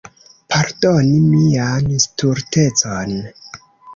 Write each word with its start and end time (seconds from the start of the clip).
Pardoni 0.53 1.19
mian 1.25 1.85
stultecon. 2.05 3.13